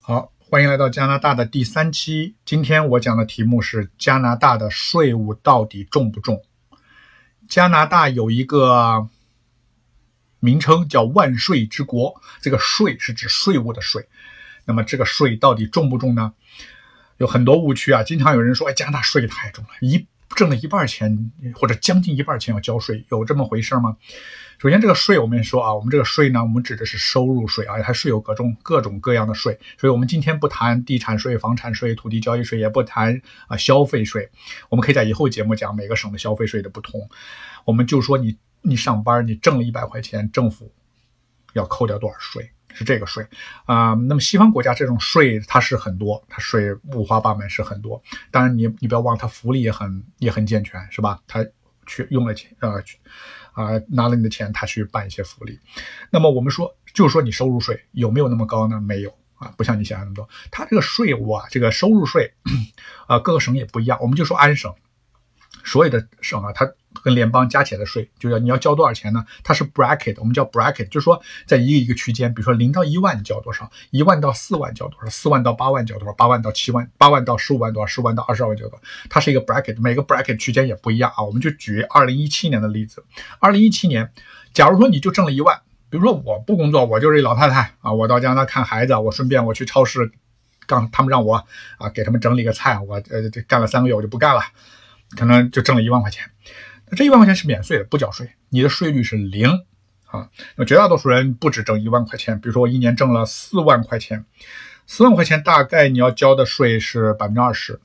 [0.00, 2.34] 好，欢迎来到加拿大的第三期。
[2.44, 6.42] 今天我讲的题目是加拿大的税务到底重不重？
[7.48, 9.08] 加拿大有一个
[10.40, 14.08] 名称叫“万税之国”，这个“税”是指税务的“税”。
[14.66, 16.32] 那么这个税到底重不重呢？
[17.18, 20.06] 有很多误区啊，经常有人说：“哎，加拿大税太重了，一
[20.36, 23.96] 挣了一半钱或者将近一半钱要交税，有这么回事吗？”
[24.58, 34.28] 首先，这个税我们说啊，我们这个税呢，我们指的是收入税啊，它是有各种各种各样的税，所以我们今天不谈地产税、房产税、土地交易税，也不谈啊消费税，
[34.68, 37.08] 我们可以在以后节目讲每个省的消费税的不同。
[37.64, 40.72] 我们就说你你上班你挣了一百块钱，政府
[41.52, 42.50] 要扣掉多少税？
[42.74, 43.26] 是这个税
[43.64, 43.94] 啊。
[43.94, 48.02] 那么西方国家这种税它是很多，它税五花八门是很多。
[48.30, 51.20] 当然你你不要忘，它福利也很也很健全，是吧？
[51.26, 51.44] 它
[51.86, 52.82] 去用了钱呃。
[53.54, 55.58] 啊，拿了你的钱，他去办一些福利。
[56.12, 58.80] 那么我们说，就说你收入税有没有那么高呢？
[58.80, 60.28] 没有啊，不像你想象那么多。
[60.52, 62.32] 他这个税务啊，这个收入税
[63.08, 63.98] 啊， 各个省也不一样。
[64.00, 64.72] 我们就说安省。
[65.64, 66.72] 所有的省啊，它
[67.04, 69.24] 跟联邦加起来的税，就要你要交多少钱呢？
[69.44, 81.22] 它是 bracket，我们叫 bracket，就是说在一个一个区间，比如说零到一万你交多少，一万到四万交多少，四万到八万交多少，八万到七万，八万到十五万多少，十万到二十二万交多少，它是一个 bracket，每个 bracket 区间也不一样啊。
[81.22, 83.04] 我们就举二零一七年的例子，
[83.38, 84.10] 二零一七年，
[84.52, 90.10] 假如说你就挣了一万，比如说我不工作，我就是一老太太啊，我到加拿大看孩子，我顺便我去超市，
[90.66, 91.46] 刚他们让我
[91.78, 94.40] 啊给他们整理个菜，我呃干了三个月我就不干了。
[95.16, 96.22] 可能就挣了一万块钱，
[96.90, 99.48] 那这一万块钱是免税的，不缴税，你的税率是零
[100.06, 100.28] 啊。
[100.56, 104.24] 那绝大多数人不止挣一万块钱，比如说我一年挣了四万块钱，
[104.86, 107.80] 四万块钱大概你要交的税是百分之二十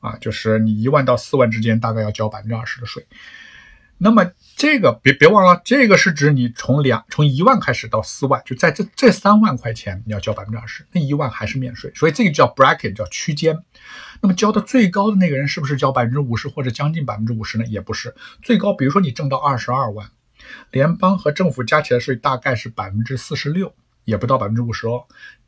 [0.00, 3.06] 啊，就是你一万到四万之间大概要交百分之二十的税。
[4.02, 13.56] 那么这个别别忘了，这个是指你从两从一万开始到四万，就在这这三万块钱你要交百分之二十，那一万还是免税，所以这个叫 bracket 叫区间。
[14.20, 17.64] 那么交的最高的那个人是不是交百分之五十或者将近百分之五十呢？
[17.66, 20.10] 也不是，最高比如说你挣到二十二万，
[20.72, 23.72] 联邦和政府加起来税大概是百分之四十六，
[24.04, 25.04] 也不到百分之五十哦。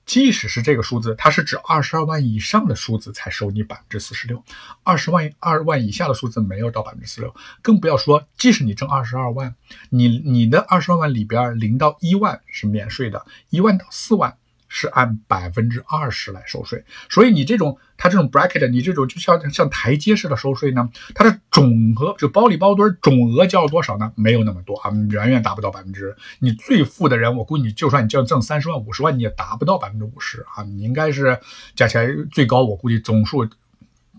[0.07, 4.43] 即使是这个数字，它是指二十二万以上的数字才收你百分之四十六，
[4.83, 9.55] 二十万二万以下的数字没有到百分之四十六，更不要说，即使你挣二十二万，
[9.91, 14.37] 你你的二十二万里边零到一万是免税的，一万到四万。
[14.77, 24.13] 是按百分之二十来收税，所以你这种它这种 bracket，你这种就像像台阶式的收税呢，它的总额就包里包堆总额交了多少呢？
[24.17, 26.17] 没有那么多啊，远远达不到百分之。
[26.41, 30.65] 你最富的人，我估计你就算你就挣三十万五十万，你也达不到百分之五十啊。
[30.65, 31.39] 你应该是
[31.77, 33.49] 加起来最高，我估计总数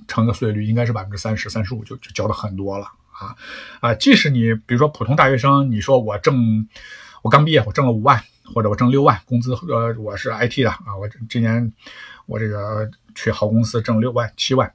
[0.07, 3.35] 乘个税率应该是百分之三十、三十五就就交的很多了啊
[3.81, 3.94] 啊！
[3.94, 6.65] 即使你比如说普通大学生，你说我挣
[7.23, 8.23] 我刚毕业，我挣了五万。
[8.53, 11.73] 或者我挣六万工资，呃，我是 IT 的啊，我今年
[12.28, 14.72] 我这个去好公司挣六万七万，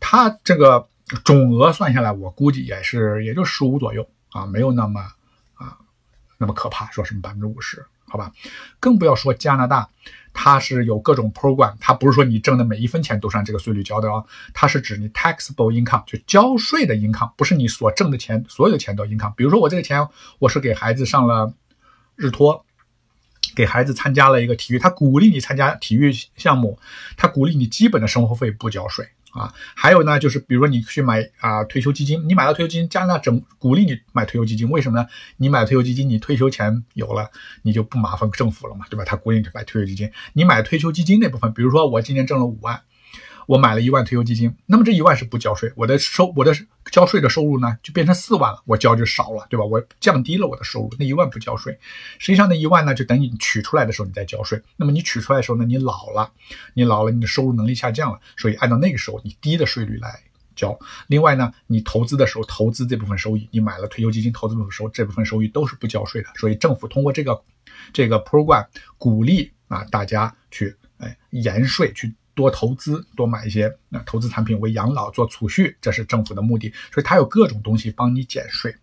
[0.00, 0.88] 他这个
[1.24, 5.00] 总额算下来，我估计也是也就十五左右啊，没有那么
[5.54, 5.78] 啊
[6.38, 8.32] 那么可怕，说什么百分之五十，好吧？
[8.80, 9.88] 更不要说加拿大，
[10.32, 19.34] 它是有各种 program，它不是说你挣的每一分钱都是按这个税率交的哦，它是指你 taxable income 就交税的 income，不是你所挣的钱所有的钱都 income。
[19.36, 20.08] 比如说我这个钱
[20.40, 21.54] 我是给孩子上了
[22.16, 22.66] 日托。
[23.54, 26.78] 给孩子参加了一个体育，他鼓励你参加体育项目，
[27.16, 29.52] 他鼓励你基本的生活费不交税啊。
[29.74, 35.06] 还有呢，就是比如说你去买啊退休基金，你买了退休基金，加拿大整鼓励你买退休基金，为什么呢？
[35.36, 37.30] 你买退休基金，你退休钱有了，
[37.62, 39.04] 你就不麻烦政府了嘛，对吧？
[39.04, 42.82] 他鼓励你买退休基金，你买退休基金那部分，比如说我今年挣了五万。
[43.46, 46.52] 我买了一万退休基金，那么这一万是不交税，我的收我的
[46.90, 49.64] 交税的收入呢就变成四万了，我交就少了，对吧？
[49.64, 51.78] 我降低了我的收入，那一万不交税，
[52.18, 54.62] 实际上那一万呢就等你取出来的时候你再交税。
[54.76, 56.30] 那么你取出来的时候呢，你老了，
[56.74, 60.20] 你老了，你的收入能力下降了，所以按照那个时候你低的税率来
[60.54, 60.78] 交。
[61.08, 66.28] 另外呢，你投资的时候投资这部分收益，你买了退休基金投资部分收这部分收益都是不交税的。
[66.36, 67.42] 所以政府通过这个
[67.92, 68.66] 这个 program
[68.98, 72.14] 鼓励啊大家去哎延税去。
[72.34, 76.72] 多投资，多买一些那投资产品为养老做储蓄，这是政府的目的。
[76.92, 78.74] 所以它有各种东西帮你减税。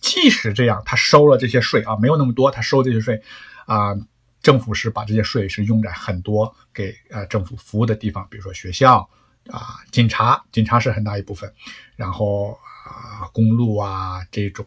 [0.00, 3.20] 即使这样，他收了这些税啊，没有那么多，他收这些税
[3.66, 3.94] 啊，
[4.40, 9.06] 政府是把这些税是用在很多给呃政府服务的地方，比如说学校
[9.50, 11.52] 啊、警察，警察是很大一部分，
[11.96, 14.64] 然后啊公路啊这种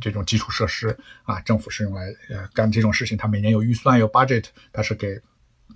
[0.00, 5.18] 这种基础设施啊，政府是用来呃干这种事情，它每年有预算有 budget，它是给。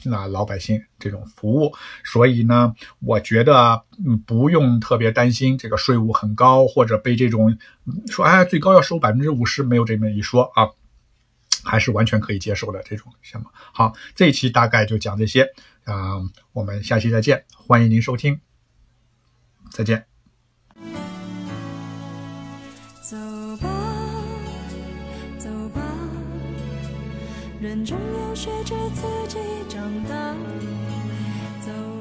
[0.04, 1.74] 那老百姓这种服务，
[2.04, 7.58] 所以呢，我觉得嗯不用特别担心这个税务很高，或者被这种
[8.08, 10.68] 说哎最高要收百分之五十，没有这么一说啊，
[11.64, 13.48] 还是完全可以接受的这种项目。
[13.52, 15.48] 好，这一期大概就讲这些
[15.84, 16.16] 啊，
[16.52, 18.40] 我们下期再见，欢迎您收听，
[19.72, 20.17] 再见。
[27.60, 29.38] 人总要学着自己
[29.68, 30.32] 长大。
[31.60, 31.97] 走。